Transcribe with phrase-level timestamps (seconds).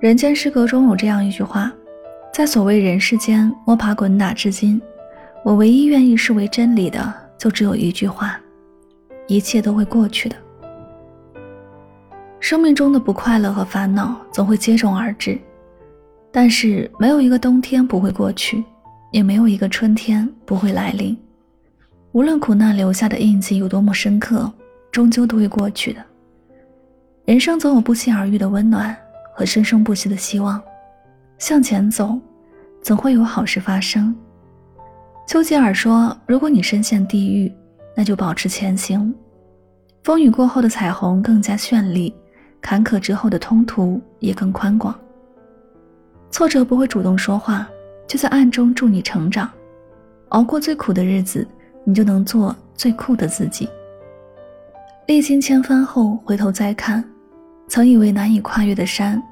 [0.00, 1.72] 人间失格中有这样一句话：
[2.32, 4.80] 在所谓人世间摸爬滚打至今，
[5.42, 8.38] 我唯一愿意视为真理的，就只有一句话：
[9.26, 10.36] 一切都会过去的。
[12.38, 15.38] 生命中的不快乐和烦恼总会接踵而至，
[16.30, 18.62] 但是没有一个冬天不会过去，
[19.10, 21.16] 也没有一个春天不会来临。
[22.12, 24.52] 无论苦难留下的印记有多么深刻，
[24.92, 26.04] 终究都会过去的。
[27.24, 28.94] 人生总有不期而遇的温暖
[29.34, 30.62] 和生生不息的希望，
[31.38, 32.18] 向前走，
[32.80, 34.14] 总会有好事发生。
[35.26, 37.52] 丘吉尔说：“如果你深陷地狱，
[37.96, 39.14] 那就保持前行。
[40.02, 42.14] 风雨过后的彩虹更加绚丽。”
[42.60, 44.98] 坎坷之后的通途也更宽广。
[46.30, 47.68] 挫折不会主动说话，
[48.06, 49.50] 就在暗中助你成长。
[50.30, 51.46] 熬过最苦的日子，
[51.84, 53.68] 你就能做最酷的自己。
[55.06, 57.04] 历经千帆后，回头再看，
[57.66, 59.22] 曾以为难以跨越的山，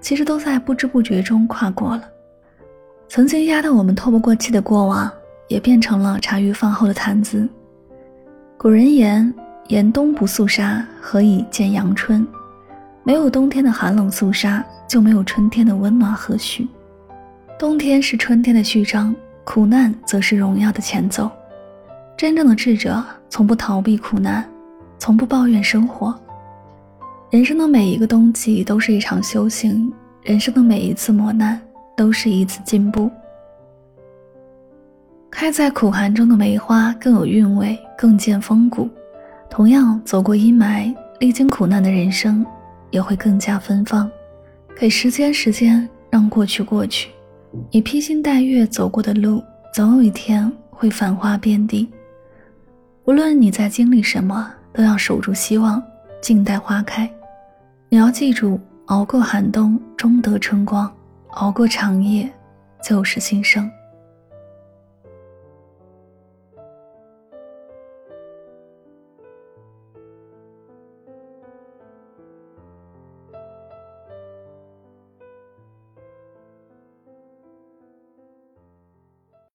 [0.00, 2.02] 其实都在不知不觉中跨过了。
[3.08, 5.10] 曾经压得我们透不过气的过往，
[5.48, 7.48] 也变成了茶余饭后的谈资。
[8.56, 9.32] 古人言
[9.68, 12.26] ：“严冬不肃杀，何以见阳春？”
[13.02, 16.68] 没有冬天的寒冷肃杀，就没有春天的温暖和煦。
[17.58, 21.30] 冬天是春天的序章，苦难则是荣耀的前奏。
[22.16, 24.46] 真正的智者从不逃避苦难，
[24.98, 26.14] 从不抱怨生活。
[27.30, 29.92] 人生的每一个冬季都是一场修行，
[30.22, 31.60] 人生的每一次磨难
[31.96, 33.08] 都是一次进步。
[35.30, 38.90] 开在苦寒中的梅花更有韵味，更见风骨。
[39.48, 42.44] 同样走过阴霾，历经苦难的人生。
[42.90, 44.10] 也会更加芬芳。
[44.76, 47.08] 给时间时间，让过去过去。
[47.70, 49.40] 你披星戴月走过的路，
[49.72, 51.88] 总有一天会繁花遍地。
[53.04, 55.80] 无论你在经历什么，都要守住希望，
[56.20, 57.08] 静待花开。
[57.92, 60.88] 你要记住，熬过寒冬，终得春光；
[61.30, 62.30] 熬过长夜，
[62.80, 63.68] 就是新生。